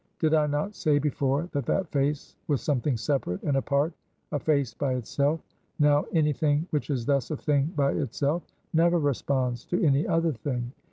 Did 0.17 0.33
I 0.33 0.47
not 0.47 0.73
say 0.75 0.97
before 0.97 1.47
that 1.51 1.67
that 1.67 1.91
face 1.91 2.35
was 2.47 2.63
something 2.63 2.97
separate, 2.97 3.43
and 3.43 3.55
apart; 3.55 3.93
a 4.31 4.39
face 4.39 4.73
by 4.73 4.95
itself? 4.95 5.41
Now, 5.77 6.05
any 6.11 6.33
thing 6.33 6.65
which 6.71 6.89
is 6.89 7.05
thus 7.05 7.29
a 7.29 7.37
thing 7.37 7.71
by 7.75 7.91
itself 7.91 8.41
never 8.73 8.97
responds 8.97 9.63
to 9.65 9.83
any 9.85 10.07
other 10.07 10.33
thing. 10.33 10.71